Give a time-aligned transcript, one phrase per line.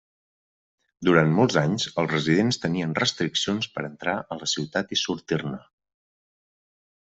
[1.09, 5.65] Durant molts anys els residents tenien restriccions per entrar a la ciutat i sortir-ne.